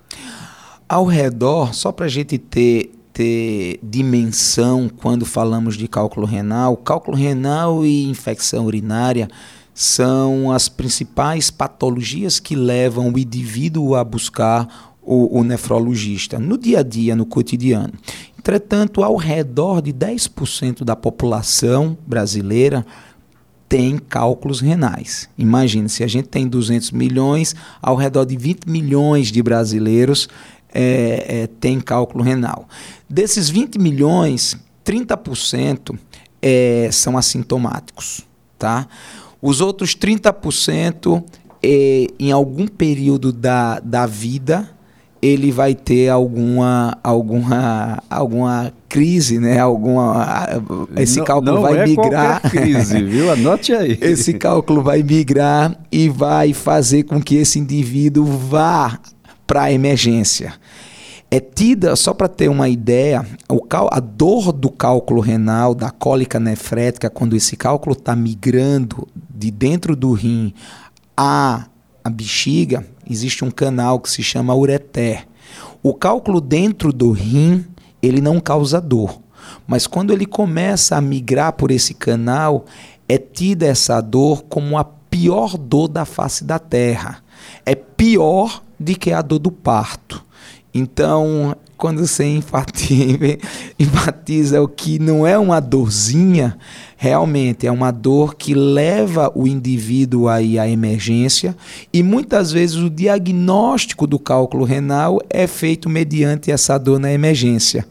Ao 0.87 1.05
redor, 1.05 1.75
só 1.75 1.91
para 1.91 2.07
a 2.07 2.09
gente 2.09 2.39
ter 2.39 2.91
ter 3.19 3.81
dimensão 3.83 4.87
quando 4.87 5.25
falamos 5.25 5.75
de 5.75 5.89
cálculo 5.89 6.25
renal. 6.25 6.77
Cálculo 6.77 7.17
renal 7.17 7.85
e 7.85 8.05
infecção 8.09 8.65
urinária 8.65 9.27
são 9.73 10.53
as 10.53 10.69
principais 10.69 11.51
patologias 11.51 12.39
que 12.39 12.55
levam 12.55 13.11
o 13.11 13.19
indivíduo 13.19 13.93
a 13.95 14.05
buscar 14.05 14.95
o, 15.01 15.37
o 15.37 15.43
nefrologista 15.43 16.39
no 16.39 16.57
dia 16.57 16.79
a 16.79 16.83
dia, 16.83 17.13
no 17.13 17.25
cotidiano. 17.25 17.91
Entretanto, 18.37 19.03
ao 19.03 19.17
redor 19.17 19.81
de 19.81 19.91
10% 19.91 20.85
da 20.85 20.95
população 20.95 21.97
brasileira 22.07 22.85
tem 23.67 23.97
cálculos 23.97 24.61
renais. 24.61 25.29
Imagine, 25.37 25.89
se 25.89 26.05
a 26.05 26.07
gente 26.07 26.29
tem 26.29 26.47
200 26.47 26.91
milhões, 26.91 27.53
ao 27.81 27.97
redor 27.97 28.23
de 28.23 28.37
20 28.37 28.65
milhões 28.65 29.27
de 29.27 29.43
brasileiros 29.43 30.29
é, 30.73 31.43
é, 31.43 31.47
tem 31.59 31.79
cálculo 31.79 32.23
renal. 32.23 32.67
Desses 33.09 33.49
20 33.49 33.79
milhões, 33.79 34.57
30% 34.85 35.97
é, 36.41 36.89
são 36.91 37.17
assintomáticos. 37.17 38.21
Tá? 38.57 38.87
Os 39.41 39.61
outros 39.61 39.95
30%, 39.95 41.23
é, 41.63 42.07
em 42.19 42.31
algum 42.31 42.67
período 42.67 43.31
da, 43.31 43.79
da 43.79 44.05
vida, 44.05 44.69
ele 45.21 45.51
vai 45.51 45.75
ter 45.75 46.09
alguma 46.09 46.97
alguma 47.03 48.01
alguma 48.09 48.71
crise, 48.87 49.37
né? 49.37 49.59
Alguma 49.59 50.25
esse 50.95 51.21
cálculo 51.21 51.45
não, 51.45 51.55
não 51.55 51.61
vai 51.61 51.79
é 51.79 51.85
migrar. 51.85 52.41
crise, 52.49 53.03
viu? 53.03 53.31
Anote 53.31 53.73
aí. 53.73 53.97
esse 54.01 54.33
cálculo 54.33 54.81
vai 54.81 55.03
migrar 55.03 55.77
e 55.91 56.07
vai 56.07 56.53
fazer 56.53 57.03
com 57.03 57.21
que 57.21 57.35
esse 57.35 57.59
indivíduo 57.59 58.25
vá 58.25 58.97
para 59.49 59.71
emergência. 59.71 60.53
É 61.31 61.39
tida, 61.39 61.95
só 61.95 62.13
para 62.13 62.27
ter 62.27 62.49
uma 62.49 62.69
ideia, 62.69 63.25
a 63.89 63.99
dor 63.99 64.51
do 64.51 64.69
cálculo 64.69 65.21
renal, 65.21 65.73
da 65.73 65.89
cólica 65.89 66.39
nefrética, 66.39 67.09
quando 67.09 67.35
esse 67.35 67.57
cálculo 67.57 67.93
está 67.93 68.15
migrando 68.15 69.07
de 69.27 69.49
dentro 69.49 69.95
do 69.95 70.13
rim 70.13 70.53
à 71.17 71.65
a 72.03 72.09
bexiga, 72.11 72.85
existe 73.09 73.43
um 73.43 73.49
canal 73.49 73.99
que 73.99 74.09
se 74.09 74.21
chama 74.21 74.55
ureter. 74.55 75.27
O 75.81 75.95
cálculo 75.95 76.39
dentro 76.39 76.93
do 76.93 77.11
rim, 77.11 77.65
ele 78.03 78.21
não 78.21 78.39
causa 78.39 78.79
dor. 78.79 79.19
Mas 79.67 79.87
quando 79.87 80.13
ele 80.13 80.27
começa 80.27 80.95
a 80.95 81.01
migrar 81.01 81.53
por 81.53 81.71
esse 81.71 81.95
canal, 81.95 82.65
é 83.07 83.17
tida 83.17 83.65
essa 83.65 83.99
dor 83.99 84.43
como 84.43 84.77
a 84.77 84.83
pior 84.83 85.57
dor 85.57 85.87
da 85.87 86.05
face 86.05 86.43
da 86.43 86.59
terra. 86.59 87.23
É 87.65 87.73
pior 87.73 88.61
de 88.79 88.95
que 88.95 89.11
a 89.11 89.21
dor 89.21 89.39
do 89.39 89.51
parto. 89.51 90.23
Então, 90.73 91.55
quando 91.79 92.05
você 92.05 92.25
enfatiza, 92.25 93.37
enfatiza 93.79 94.61
o 94.61 94.67
que 94.67 94.99
não 94.99 95.25
é 95.25 95.37
uma 95.37 95.59
dorzinha, 95.59 96.57
realmente 96.95 97.65
é 97.65 97.71
uma 97.71 97.89
dor 97.89 98.35
que 98.35 98.53
leva 98.53 99.31
o 99.33 99.47
indivíduo 99.47 100.27
aí 100.27 100.59
à 100.59 100.67
emergência 100.67 101.55
e 101.91 102.03
muitas 102.03 102.51
vezes 102.51 102.75
o 102.75 102.89
diagnóstico 102.89 104.05
do 104.05 104.19
cálculo 104.19 104.65
renal 104.65 105.19
é 105.29 105.47
feito 105.47 105.89
mediante 105.89 106.51
essa 106.51 106.77
dor 106.77 106.99
na 106.99 107.11
emergência. 107.11 107.87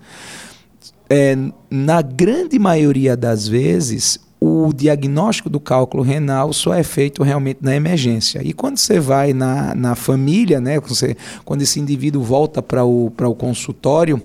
É, 1.10 1.36
na 1.70 2.02
grande 2.02 2.58
maioria 2.58 3.16
das 3.16 3.48
vezes, 3.48 4.20
o 4.66 4.72
diagnóstico 4.72 5.48
do 5.48 5.60
cálculo 5.60 6.02
renal 6.02 6.52
só 6.52 6.74
é 6.74 6.82
feito 6.82 7.22
realmente 7.22 7.58
na 7.62 7.74
emergência. 7.74 8.40
E 8.44 8.52
quando 8.52 8.78
você 8.78 8.98
vai 8.98 9.32
na, 9.32 9.74
na 9.74 9.94
família, 9.94 10.60
né, 10.60 10.80
você, 10.80 11.16
quando 11.44 11.62
esse 11.62 11.78
indivíduo 11.78 12.22
volta 12.22 12.62
para 12.62 12.84
o, 12.84 13.06
o 13.06 13.34
consultório, 13.34 14.22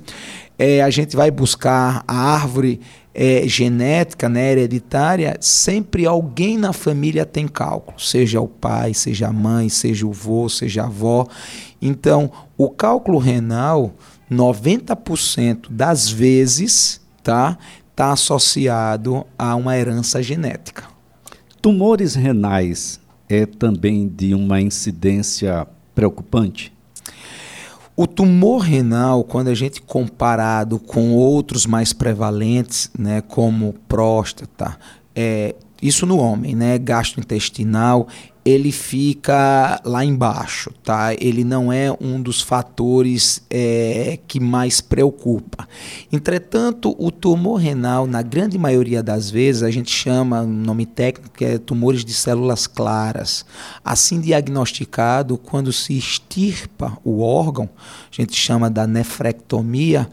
é, 0.57 0.81
a 0.81 0.89
gente 0.89 1.15
vai 1.15 1.31
buscar 1.31 2.03
a 2.07 2.15
árvore 2.15 2.79
é, 3.13 3.47
genética, 3.47 4.27
né, 4.27 4.51
hereditária, 4.51 5.37
sempre 5.39 6.05
alguém 6.05 6.57
na 6.57 6.73
família 6.73 7.25
tem 7.25 7.47
cálculo, 7.47 7.99
seja 7.99 8.41
o 8.41 8.47
pai, 8.47 8.93
seja 8.93 9.27
a 9.27 9.33
mãe, 9.33 9.69
seja 9.69 10.07
o 10.07 10.11
vô, 10.11 10.49
seja 10.49 10.83
a 10.83 10.85
avó. 10.85 11.27
Então, 11.81 12.31
o 12.57 12.69
cálculo 12.69 13.19
renal, 13.19 13.93
90% 14.31 15.67
das 15.69 16.09
vezes, 16.09 17.01
tá, 17.21 17.57
está 17.93 18.11
associado 18.11 19.23
a 19.37 19.55
uma 19.55 19.77
herança 19.77 20.21
genética. 20.21 20.85
Tumores 21.61 22.15
renais 22.15 22.99
é 23.29 23.45
também 23.45 24.07
de 24.07 24.33
uma 24.33 24.59
incidência 24.59 25.67
preocupante? 25.93 26.73
O 27.95 28.07
tumor 28.07 28.61
renal, 28.61 29.23
quando 29.23 29.49
a 29.49 29.53
gente 29.53 29.79
comparado 29.79 30.79
com 30.79 31.11
outros 31.11 31.67
mais 31.67 31.93
prevalentes, 31.93 32.89
né, 32.97 33.21
como 33.21 33.73
próstata, 33.87 34.75
é, 35.15 35.55
isso 35.79 36.07
no 36.07 36.17
homem, 36.17 36.55
né, 36.55 36.79
gastrointestinal, 36.79 38.07
ele 38.45 38.73
fica 38.73 39.81
lá 39.85 40.03
embaixo, 40.03 40.69
tá? 40.83 41.13
Ele 41.13 41.45
não 41.45 41.71
é 41.71 41.95
um 42.01 42.21
dos 42.21 42.41
fatores 42.41 43.41
é, 43.49 44.19
que 44.27 44.37
mais 44.39 44.81
preocupa. 44.81 45.67
Entretanto, 46.11 46.93
o 46.99 47.09
tumor 47.09 47.55
renal, 47.55 48.05
na 48.05 48.21
grande 48.21 48.57
maioria 48.57 49.01
das 49.01 49.29
vezes, 49.29 49.63
a 49.63 49.71
gente 49.71 49.89
chama, 49.89 50.41
um 50.41 50.47
nome 50.47 50.85
técnico, 50.85 51.33
que 51.33 51.45
é 51.45 51.57
tumores 51.57 52.03
de 52.03 52.13
células 52.13 52.67
claras. 52.67 53.45
Assim 53.83 54.19
diagnosticado, 54.19 55.37
quando 55.37 55.71
se 55.71 55.97
extirpa 55.97 56.97
o 57.03 57.21
órgão, 57.21 57.69
a 58.11 58.21
gente 58.21 58.35
chama 58.35 58.69
da 58.69 58.85
nefrectomia, 58.85 60.09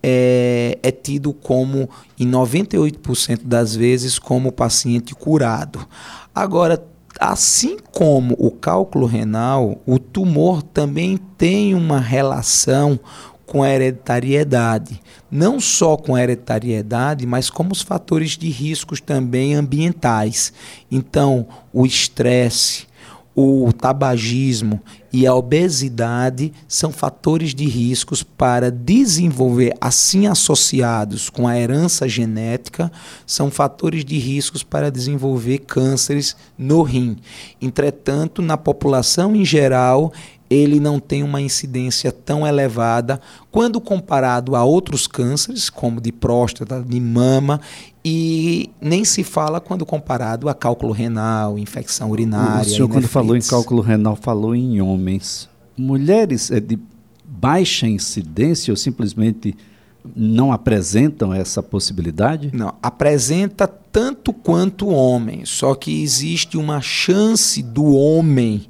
é, 0.00 0.78
é, 0.82 0.90
tido 0.90 1.32
como, 1.32 1.90
em 2.18 2.28
98% 2.28 3.42
das 3.44 3.74
vezes, 3.74 4.20
como 4.20 4.52
paciente 4.52 5.14
curado. 5.14 5.86
Agora, 6.34 6.82
Assim 7.24 7.76
como 7.92 8.34
o 8.36 8.50
cálculo 8.50 9.06
renal, 9.06 9.80
o 9.86 9.96
tumor 9.96 10.60
também 10.60 11.16
tem 11.38 11.72
uma 11.72 12.00
relação 12.00 12.98
com 13.46 13.62
a 13.62 13.70
hereditariedade. 13.70 15.00
Não 15.30 15.60
só 15.60 15.96
com 15.96 16.16
a 16.16 16.22
hereditariedade, 16.24 17.24
mas 17.24 17.48
como 17.48 17.70
os 17.70 17.80
fatores 17.80 18.30
de 18.30 18.50
riscos 18.50 19.00
também 19.00 19.54
ambientais. 19.54 20.52
Então, 20.90 21.46
o 21.72 21.86
estresse, 21.86 22.88
o 23.34 23.72
tabagismo 23.72 24.80
e 25.12 25.26
a 25.26 25.34
obesidade 25.34 26.52
são 26.68 26.92
fatores 26.92 27.54
de 27.54 27.66
riscos 27.66 28.22
para 28.22 28.70
desenvolver, 28.70 29.74
assim 29.80 30.26
associados 30.26 31.30
com 31.30 31.48
a 31.48 31.58
herança 31.58 32.08
genética, 32.08 32.90
são 33.26 33.50
fatores 33.50 34.04
de 34.04 34.18
riscos 34.18 34.62
para 34.62 34.90
desenvolver 34.90 35.58
cânceres 35.58 36.36
no 36.56 36.82
rim. 36.82 37.16
Entretanto, 37.60 38.42
na 38.42 38.56
população 38.56 39.34
em 39.34 39.44
geral, 39.44 40.12
ele 40.52 40.78
não 40.78 41.00
tem 41.00 41.22
uma 41.22 41.40
incidência 41.40 42.12
tão 42.12 42.46
elevada 42.46 43.20
quando 43.50 43.80
comparado 43.80 44.54
a 44.54 44.64
outros 44.64 45.06
cânceres, 45.06 45.70
como 45.70 46.00
de 46.00 46.12
próstata, 46.12 46.82
de 46.82 47.00
mama, 47.00 47.60
e 48.04 48.70
nem 48.80 49.04
se 49.04 49.22
fala 49.22 49.60
quando 49.60 49.86
comparado 49.86 50.48
a 50.48 50.54
cálculo 50.54 50.92
renal, 50.92 51.58
infecção 51.58 52.10
urinária. 52.10 52.70
O 52.70 52.74
senhor, 52.74 52.88
quando 52.88 53.08
falou 53.08 53.36
em 53.36 53.40
cálculo 53.40 53.80
renal, 53.80 54.16
falou 54.16 54.54
em 54.54 54.80
homens. 54.80 55.48
Mulheres 55.76 56.50
é 56.50 56.60
de 56.60 56.78
baixa 57.24 57.86
incidência 57.86 58.72
ou 58.72 58.76
simplesmente 58.76 59.56
não 60.16 60.52
apresentam 60.52 61.32
essa 61.32 61.62
possibilidade? 61.62 62.50
Não, 62.52 62.74
apresenta 62.82 63.66
tanto 63.66 64.32
quanto 64.32 64.88
homem, 64.88 65.44
só 65.44 65.74
que 65.74 66.02
existe 66.02 66.56
uma 66.56 66.80
chance 66.80 67.62
do 67.62 67.84
homem 67.84 68.66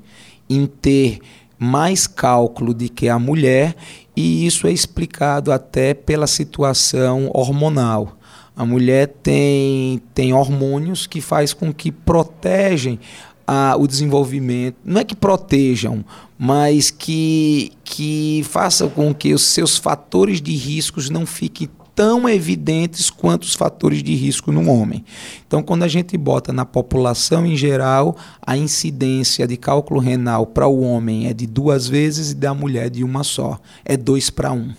em 0.49 0.67
ter 0.67 1.21
mais 1.63 2.09
cálculo 2.09 2.75
do 2.75 2.89
que 2.89 3.09
a 3.09 3.21
mulher, 3.21 3.77
e 4.17 4.45
isso 4.45 4.67
é 4.67 4.73
explicado 4.73 5.53
até 5.53 5.95
pela 5.95 6.27
situação 6.27 7.31
hormonal. 7.33 8.19
A 8.57 8.67
mulher 8.67 9.15
tem, 9.23 10.03
tem 10.13 10.35
hormônios 10.35 11.07
que 11.07 11.21
faz 11.21 11.53
com 11.53 11.73
que 11.73 11.93
protegem 11.93 12.99
a, 13.47 13.77
o 13.79 13.87
desenvolvimento, 13.87 14.77
não 14.85 15.01
é 15.01 15.05
que 15.05 15.15
protejam, 15.15 16.05
mas 16.37 16.91
que, 16.91 17.71
que 17.85 18.45
façam 18.49 18.89
com 18.89 19.15
que 19.15 19.33
os 19.33 19.43
seus 19.43 19.77
fatores 19.77 20.43
de 20.43 20.55
riscos 20.57 21.09
não 21.09 21.25
fiquem 21.25 21.69
tão 21.95 22.29
evidentes 22.29 23.11
quanto 23.11 23.43
os 23.43 23.55
fatores 23.55 24.03
de 24.03 24.15
risco 24.15 24.51
no 24.51 24.71
homem. 24.71 25.05
Então, 25.47 25.63
quando 25.63 25.83
a 25.83 25.89
gente 25.89 26.17
bota 26.17 26.53
na 26.53 26.65
população 26.65 27.45
em 27.45 27.57
geral, 27.57 28.17
a 28.41 28.57
incidência 28.57 29.47
de 29.47 29.57
cálculo 29.57 30.01
renal 30.01 30.47
para 30.47 30.67
o 30.67 30.81
homem 30.81 31.27
é 31.27 31.35
de 31.35 31.47
duas 31.47 31.87
vezes 31.89 32.33
e 32.33 32.35
da 32.35 32.55
mulher 32.55 32.91
de 32.91 33.05
uma 33.05 33.23
só. 33.23 33.59
É 33.85 33.97
dois 33.97 34.31
para 34.31 34.53
um. 34.53 34.73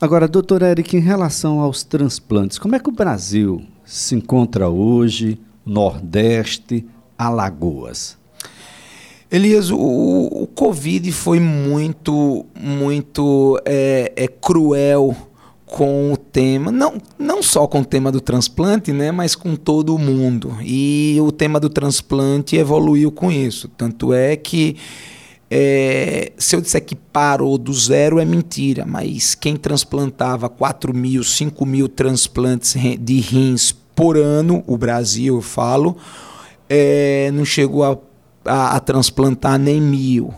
Agora, 0.00 0.26
doutor 0.26 0.62
Eric, 0.62 0.96
em 0.96 1.00
relação 1.00 1.60
aos 1.60 1.82
transplantes, 1.82 2.58
como 2.58 2.74
é 2.74 2.78
que 2.78 2.88
o 2.88 2.92
Brasil 2.92 3.62
se 3.84 4.14
encontra 4.14 4.68
hoje, 4.68 5.38
Nordeste, 5.66 6.86
Alagoas? 7.18 8.18
Elias, 9.30 9.70
o, 9.70 9.78
o 9.78 10.46
Covid 10.48 11.12
foi 11.12 11.38
muito, 11.38 12.44
muito 12.58 13.60
é, 13.64 14.12
é, 14.16 14.26
cruel 14.26 15.14
com 15.70 16.12
o 16.12 16.16
tema, 16.16 16.72
não, 16.72 17.00
não 17.18 17.42
só 17.42 17.66
com 17.66 17.80
o 17.80 17.84
tema 17.84 18.10
do 18.10 18.20
transplante, 18.20 18.92
né, 18.92 19.12
mas 19.12 19.36
com 19.36 19.54
todo 19.54 19.94
o 19.94 19.98
mundo. 19.98 20.56
E 20.62 21.16
o 21.20 21.30
tema 21.30 21.60
do 21.60 21.70
transplante 21.70 22.56
evoluiu 22.56 23.12
com 23.12 23.30
isso. 23.30 23.68
Tanto 23.68 24.12
é 24.12 24.36
que 24.36 24.76
é, 25.48 26.32
se 26.36 26.56
eu 26.56 26.60
disser 26.60 26.84
que 26.84 26.94
parou 26.94 27.56
do 27.56 27.72
zero 27.72 28.18
é 28.18 28.24
mentira, 28.24 28.84
mas 28.84 29.34
quem 29.34 29.56
transplantava 29.56 30.48
4 30.48 30.92
mil, 30.94 31.22
5 31.22 31.64
mil 31.64 31.88
transplantes 31.88 32.74
de 32.98 33.20
rins 33.20 33.72
por 33.94 34.16
ano, 34.16 34.64
o 34.66 34.76
Brasil 34.76 35.36
eu 35.36 35.42
falo, 35.42 35.96
é, 36.68 37.30
não 37.32 37.44
chegou 37.44 37.84
a, 37.84 37.98
a, 38.44 38.76
a 38.76 38.80
transplantar 38.80 39.58
nem 39.58 39.80
mil. 39.80 40.34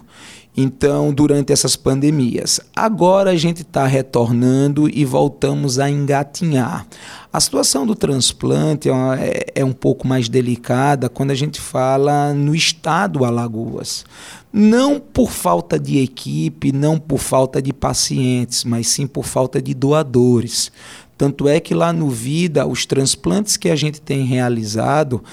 Então, 0.55 1.15
durante 1.15 1.51
essas 1.51 1.77
pandemias. 1.77 2.61
Agora 2.77 3.31
a 3.31 3.37
gente 3.37 3.63
está 3.63 3.87
retornando 3.87 4.87
e 4.89 5.03
voltamos 5.05 5.79
a 5.79 5.89
engatinhar. 5.89 6.87
A 7.33 7.41
situação 7.41 7.87
do 7.87 7.95
transplante 7.95 8.91
é, 8.91 8.93
uma, 8.93 9.19
é, 9.19 9.47
é, 9.55 9.65
um 9.65 9.73
pouco 9.73 10.07
mais 10.07 10.29
delicada 10.29 11.09
quando 11.09 11.31
a 11.31 11.35
gente 11.35 11.59
fala 11.59 12.35
no 12.35 12.55
estado 12.55 13.25
Alagoas. 13.25 14.05
Não 14.53 15.01
por 15.01 15.31
falta 15.31 15.79
de 15.79 15.99
equipe, 15.99 16.71
não 16.71 16.99
por 16.99 17.19
falta 17.19 17.63
de 17.63 17.73
pacientes, 17.73 18.65
mas 18.65 18.89
sim 18.89 19.07
por 19.07 19.25
falta 19.25 19.63
de 19.63 19.73
doadores. 19.73 20.71
Tanto 21.17 21.49
é 21.49 21.59
que 21.61 21.73
lá 21.73 21.91
no 21.91 22.11
Vida, 22.11 22.67
os 22.67 22.85
transplantes 22.85 23.57
que 23.57 23.71
a 23.71 23.77
gente 23.77 24.01
tem 24.01 24.27
realizado 24.27 25.25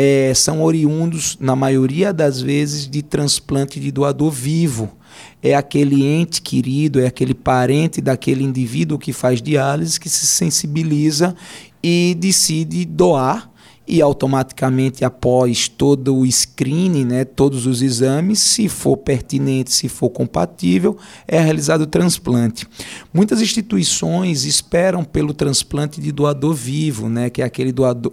é, 0.00 0.32
são 0.32 0.62
oriundos, 0.62 1.36
na 1.40 1.56
maioria 1.56 2.12
das 2.12 2.40
vezes, 2.40 2.88
de 2.88 3.02
transplante 3.02 3.80
de 3.80 3.90
doador 3.90 4.30
vivo. 4.30 4.88
É 5.42 5.56
aquele 5.56 6.04
ente 6.04 6.40
querido, 6.40 7.00
é 7.00 7.08
aquele 7.08 7.34
parente 7.34 8.00
daquele 8.00 8.44
indivíduo 8.44 8.96
que 8.96 9.12
faz 9.12 9.42
diálise 9.42 9.98
que 9.98 10.08
se 10.08 10.24
sensibiliza 10.24 11.34
e 11.82 12.16
decide 12.16 12.84
doar 12.84 13.50
e 13.88 14.00
automaticamente 14.00 15.04
após 15.04 15.66
todo 15.66 16.14
o 16.14 16.30
screening, 16.30 17.04
né, 17.04 17.24
todos 17.24 17.66
os 17.66 17.82
exames, 17.82 18.38
se 18.38 18.68
for 18.68 18.98
pertinente, 18.98 19.72
se 19.72 19.88
for 19.88 20.10
compatível, 20.10 20.96
é 21.26 21.40
realizado 21.40 21.80
o 21.80 21.86
transplante. 21.86 22.68
Muitas 23.12 23.42
instituições 23.42 24.44
esperam 24.44 25.02
pelo 25.02 25.34
transplante 25.34 26.00
de 26.00 26.12
doador 26.12 26.54
vivo, 26.54 27.08
né, 27.08 27.30
que 27.30 27.42
é 27.42 27.44
aquele 27.44 27.72
doador 27.72 28.12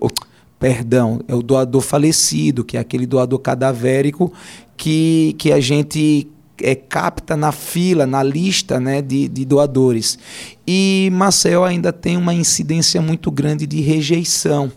perdão, 0.65 1.21
é 1.27 1.35
o 1.35 1.43
doador 1.43 1.79
falecido, 1.79 2.65
que 2.65 2.75
é 2.75 2.79
aquele 2.79 3.05
doador 3.05 3.37
cadavérico 3.37 4.33
que, 4.75 5.35
que 5.37 5.51
a 5.51 5.59
gente 5.59 6.27
é, 6.59 6.73
capta 6.73 7.37
na 7.37 7.51
fila, 7.51 8.07
na 8.07 8.23
lista 8.23 8.79
né, 8.79 8.99
de, 8.99 9.27
de 9.27 9.45
doadores. 9.45 10.17
E 10.65 11.07
Maceió 11.13 11.63
ainda 11.63 11.93
tem 11.93 12.17
uma 12.17 12.33
incidência 12.33 12.99
muito 12.99 13.29
grande 13.29 13.67
de 13.67 13.79
rejeição. 13.79 14.71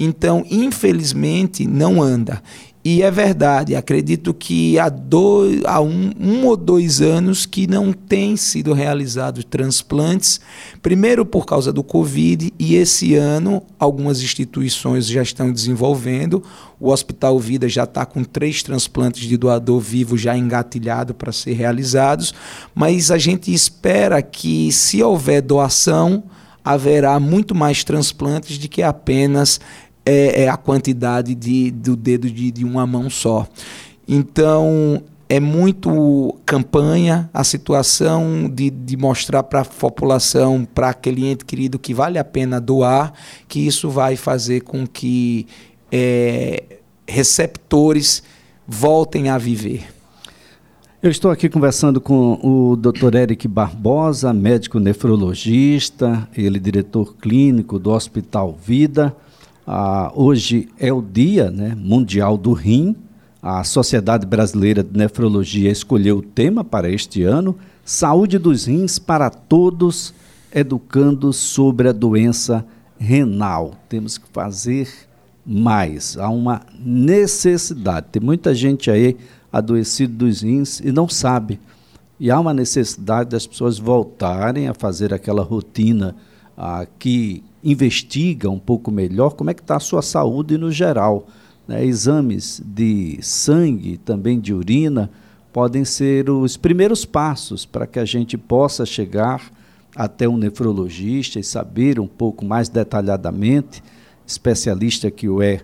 Então, 0.00 0.42
infelizmente, 0.50 1.66
não 1.66 2.02
anda. 2.02 2.42
E 2.88 3.02
é 3.02 3.10
verdade, 3.10 3.74
acredito 3.74 4.32
que 4.32 4.78
há, 4.78 4.88
dois, 4.88 5.60
há 5.64 5.80
um, 5.80 6.12
um, 6.20 6.46
ou 6.46 6.56
dois 6.56 7.00
anos 7.00 7.44
que 7.44 7.66
não 7.66 7.92
tem 7.92 8.36
sido 8.36 8.72
realizados 8.72 9.44
transplantes, 9.44 10.40
primeiro 10.80 11.26
por 11.26 11.44
causa 11.44 11.72
do 11.72 11.82
Covid, 11.82 12.52
e 12.56 12.76
esse 12.76 13.16
ano 13.16 13.60
algumas 13.76 14.22
instituições 14.22 15.08
já 15.08 15.20
estão 15.20 15.50
desenvolvendo. 15.52 16.44
O 16.78 16.92
Hospital 16.92 17.40
Vida 17.40 17.68
já 17.68 17.82
está 17.82 18.06
com 18.06 18.22
três 18.22 18.62
transplantes 18.62 19.26
de 19.26 19.36
doador 19.36 19.80
vivo 19.80 20.16
já 20.16 20.38
engatilhado 20.38 21.12
para 21.12 21.32
ser 21.32 21.54
realizados, 21.54 22.32
mas 22.72 23.10
a 23.10 23.18
gente 23.18 23.52
espera 23.52 24.22
que, 24.22 24.70
se 24.70 25.02
houver 25.02 25.42
doação, 25.42 26.22
haverá 26.66 27.20
muito 27.20 27.54
mais 27.54 27.84
transplantes 27.84 28.58
do 28.58 28.68
que 28.68 28.82
apenas 28.82 29.60
é, 30.06 30.44
é 30.44 30.48
a 30.48 30.56
quantidade 30.56 31.34
de, 31.34 31.72
do 31.72 31.96
dedo 31.96 32.30
de, 32.30 32.52
de 32.52 32.64
uma 32.64 32.86
mão 32.86 33.10
só. 33.10 33.46
Então, 34.08 35.02
é 35.28 35.40
muito 35.40 36.36
campanha 36.46 37.28
a 37.34 37.42
situação 37.42 38.48
de, 38.48 38.70
de 38.70 38.96
mostrar 38.96 39.42
para 39.42 39.62
a 39.62 39.64
população, 39.64 40.64
para 40.64 40.90
aquele 40.90 41.26
ente 41.26 41.44
querido 41.44 41.78
que 41.78 41.92
vale 41.92 42.18
a 42.18 42.24
pena 42.24 42.60
doar, 42.60 43.12
que 43.48 43.66
isso 43.66 43.90
vai 43.90 44.14
fazer 44.14 44.60
com 44.60 44.86
que 44.86 45.46
é, 45.90 46.62
receptores 47.08 48.22
voltem 48.66 49.28
a 49.28 49.38
viver. 49.38 49.84
Eu 51.02 51.10
estou 51.10 51.30
aqui 51.30 51.48
conversando 51.48 52.00
com 52.00 52.38
o 52.42 52.76
Dr. 52.76 53.14
Eric 53.14 53.46
Barbosa, 53.46 54.32
médico 54.32 54.78
nefrologista, 54.78 56.28
ele 56.36 56.58
diretor 56.58 57.16
clínico 57.16 57.78
do 57.78 57.90
Hospital 57.90 58.58
Vida. 58.60 59.14
Ah, 59.66 60.12
hoje 60.14 60.68
é 60.78 60.92
o 60.92 61.02
Dia 61.02 61.50
né, 61.50 61.74
Mundial 61.76 62.38
do 62.38 62.52
Rim. 62.52 62.94
A 63.42 63.64
Sociedade 63.64 64.24
Brasileira 64.24 64.80
de 64.80 64.96
Nefrologia 64.96 65.72
escolheu 65.72 66.18
o 66.18 66.22
tema 66.22 66.62
para 66.62 66.88
este 66.88 67.24
ano: 67.24 67.56
Saúde 67.84 68.38
dos 68.38 68.66
rins 68.66 69.00
para 69.00 69.28
todos, 69.28 70.14
educando 70.54 71.32
sobre 71.32 71.88
a 71.88 71.92
doença 71.92 72.64
renal. 72.96 73.74
Temos 73.88 74.16
que 74.18 74.28
fazer 74.32 74.88
mais. 75.44 76.16
Há 76.16 76.28
uma 76.28 76.62
necessidade. 76.78 78.06
Tem 78.12 78.22
muita 78.22 78.54
gente 78.54 78.88
aí 78.88 79.16
adoecido 79.52 80.14
dos 80.14 80.42
rins 80.42 80.78
e 80.78 80.92
não 80.92 81.08
sabe. 81.08 81.58
E 82.20 82.30
há 82.30 82.38
uma 82.38 82.54
necessidade 82.54 83.30
das 83.30 83.48
pessoas 83.48 83.80
voltarem 83.80 84.68
a 84.68 84.74
fazer 84.74 85.12
aquela 85.12 85.42
rotina 85.42 86.14
ah, 86.56 86.86
que 86.98 87.42
investiga 87.62 88.48
um 88.48 88.58
pouco 88.58 88.90
melhor 88.90 89.34
como 89.34 89.50
é 89.50 89.54
que 89.54 89.60
está 89.60 89.76
a 89.76 89.80
sua 89.80 90.02
saúde 90.02 90.56
no 90.56 90.70
geral. 90.70 91.26
Né? 91.66 91.84
Exames 91.84 92.62
de 92.64 93.18
sangue, 93.20 93.96
também 93.98 94.40
de 94.40 94.54
urina, 94.54 95.10
podem 95.52 95.84
ser 95.84 96.30
os 96.30 96.56
primeiros 96.56 97.04
passos 97.04 97.66
para 97.66 97.86
que 97.86 97.98
a 97.98 98.04
gente 98.04 98.38
possa 98.38 98.86
chegar 98.86 99.50
até 99.94 100.28
um 100.28 100.36
nefrologista 100.36 101.40
e 101.40 101.44
saber 101.44 101.98
um 101.98 102.06
pouco 102.06 102.44
mais 102.44 102.68
detalhadamente, 102.68 103.82
especialista 104.26 105.10
que 105.10 105.28
o 105.28 105.42
é, 105.42 105.60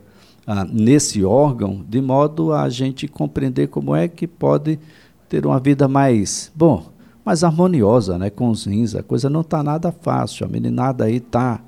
ah, 0.47 0.65
nesse 0.65 1.23
órgão, 1.23 1.85
de 1.87 2.01
modo 2.01 2.53
a 2.53 2.69
gente 2.69 3.07
compreender 3.07 3.69
como 3.69 3.95
é 3.95 4.09
que 4.09 4.27
pode 4.27 4.79
ter 5.29 5.47
uma 5.47 5.61
vida 5.61 5.87
mais, 5.87 6.51
bom, 6.55 6.92
mais 7.25 7.45
harmoniosa 7.45 8.19
né, 8.19 8.31
com 8.31 8.49
os 8.51 8.65
rins. 8.65 8.95
A 8.95 9.03
coisa 9.03 9.31
não 9.31 9.43
está 9.43 9.63
nada 9.63 9.93
fácil. 9.93 10.47
A 10.47 10.49
meninada 10.49 11.05
aí 11.05 11.17
está 11.17 11.61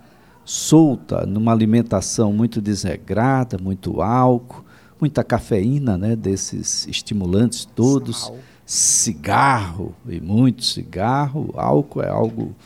solta 0.45 1.25
numa 1.25 1.53
alimentação 1.53 2.33
muito 2.33 2.61
desregrada, 2.61 3.57
muito 3.59 4.03
álcool, 4.03 4.65
muita 5.01 5.25
cafeína 5.25 5.97
né, 5.97 6.17
desses 6.17 6.87
estimulantes 6.87 7.65
todos. 7.65 8.27
Sal. 8.27 8.39
Cigarro, 8.67 9.95
e 10.09 10.19
muito 10.19 10.65
cigarro, 10.65 11.53
álcool 11.55 12.01
é 12.01 12.09
algo 12.09 12.57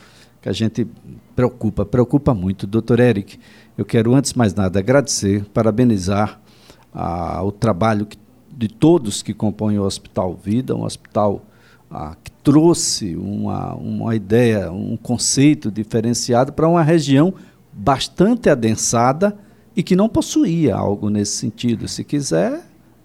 que 0.41 0.47
a 0.47 0.53
gente 0.53 0.87
preocupa, 1.35 1.85
preocupa 1.85 2.33
muito. 2.33 2.65
Doutor 2.65 3.01
Eric, 3.01 3.37
eu 3.77 3.83
quero, 3.83 4.15
antes 4.15 4.31
de 4.31 4.37
mais 4.37 4.53
nada, 4.53 4.79
agradecer, 4.79 5.43
parabenizar 5.53 6.39
ah, 6.93 7.43
o 7.43 7.51
trabalho 7.51 8.05
que, 8.05 8.17
de 8.49 8.67
todos 8.67 9.21
que 9.21 9.33
compõem 9.33 9.77
o 9.77 9.83
Hospital 9.83 10.39
Vida, 10.41 10.73
um 10.73 10.83
hospital 10.83 11.45
ah, 11.91 12.15
que 12.23 12.28
trouxe 12.43 13.15
uma, 13.15 13.73
uma 13.75 14.15
ideia, 14.15 14.71
um 14.71 14.97
conceito 14.97 15.71
diferenciado 15.71 16.53
para 16.53 16.67
uma 16.67 16.83
região 16.83 17.33
bastante 17.71 18.49
adensada 18.49 19.37
e 19.75 19.83
que 19.83 19.95
não 19.95 20.09
possuía 20.09 20.75
algo 20.75 21.09
nesse 21.09 21.33
sentido. 21.33 21.87
Se 21.87 22.03
quiser, 22.03 22.61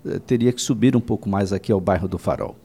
eh, 0.07 0.18
teria 0.18 0.53
que 0.53 0.61
subir 0.61 0.97
um 0.97 1.01
pouco 1.01 1.29
mais 1.29 1.53
aqui 1.53 1.70
ao 1.70 1.81
bairro 1.81 2.09
do 2.09 2.18
Farol. 2.18 2.57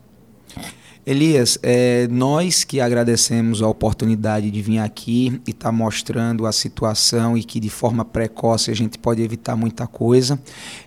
Elias, 1.06 1.58
é, 1.64 2.08
nós 2.10 2.64
que 2.64 2.80
agradecemos 2.80 3.62
a 3.64 3.68
oportunidade 3.68 4.52
de 4.52 4.62
vir 4.62 4.80
aqui 4.80 5.42
e 5.48 5.52
estar 5.52 5.70
tá 5.70 5.72
mostrando 5.72 6.46
a 6.46 6.52
situação 6.52 7.38
e 7.38 7.44
que 7.44 7.60
de 7.60 7.70
forma 7.70 8.06
precoce 8.06 8.70
a 8.70 8.76
gente 8.76 8.98
pode 9.00 9.22
evitar 9.22 9.56
muita 9.56 9.88
coisa. 9.88 10.40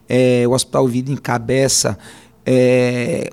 É, 0.08 0.44
o 0.46 0.52
Hospital 0.52 0.86
Vida 0.86 1.10
encabeça 1.10 1.98
é, 2.46 3.32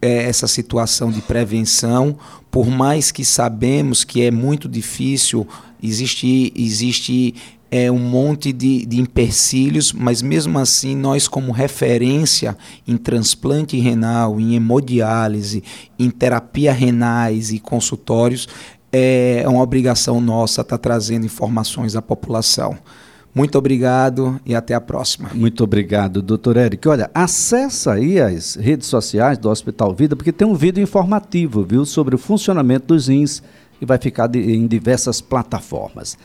essa 0.00 0.46
situação 0.46 1.10
de 1.10 1.20
prevenção, 1.22 2.16
por 2.50 2.66
mais 2.66 3.10
que 3.10 3.24
sabemos 3.24 4.04
que 4.04 4.22
é 4.22 4.30
muito 4.30 4.68
difícil, 4.68 5.46
existe, 5.82 6.52
existe 6.56 7.34
é, 7.70 7.90
um 7.90 7.98
monte 7.98 8.52
de, 8.52 8.86
de 8.86 9.00
empecilhos, 9.00 9.92
mas 9.92 10.22
mesmo 10.22 10.58
assim 10.58 10.96
nós 10.96 11.26
como 11.28 11.52
referência 11.52 12.56
em 12.86 12.96
transplante 12.96 13.78
renal, 13.78 14.40
em 14.40 14.54
hemodiálise, 14.54 15.62
em 15.98 16.10
terapia 16.10 16.72
renais 16.72 17.52
e 17.52 17.58
consultórios, 17.58 18.48
é, 18.92 19.42
é 19.44 19.48
uma 19.48 19.62
obrigação 19.62 20.20
nossa 20.20 20.62
estar 20.62 20.78
tá 20.78 20.82
trazendo 20.82 21.26
informações 21.26 21.96
à 21.96 22.02
população. 22.02 22.78
Muito 23.36 23.58
obrigado 23.58 24.40
e 24.46 24.54
até 24.54 24.72
a 24.72 24.80
próxima. 24.80 25.28
Muito 25.34 25.62
obrigado, 25.62 26.22
doutor 26.22 26.56
Eric. 26.56 26.88
Olha, 26.88 27.10
acessa 27.12 27.92
aí 27.92 28.18
as 28.18 28.54
redes 28.54 28.86
sociais 28.86 29.36
do 29.36 29.50
Hospital 29.50 29.94
Vida, 29.94 30.16
porque 30.16 30.32
tem 30.32 30.48
um 30.48 30.54
vídeo 30.54 30.82
informativo, 30.82 31.62
viu, 31.62 31.84
sobre 31.84 32.14
o 32.14 32.18
funcionamento 32.18 32.86
dos 32.86 33.08
rins 33.08 33.42
e 33.78 33.84
vai 33.84 33.98
ficar 33.98 34.26
de, 34.26 34.38
em 34.38 34.66
diversas 34.66 35.20
plataformas. 35.20 36.16